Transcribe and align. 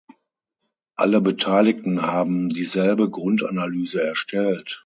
Alle 0.95 1.21
Beteiligten 1.21 2.01
haben 2.01 2.49
dieselbe 2.49 3.07
Grundanalyse 3.11 4.01
erstellt. 4.03 4.79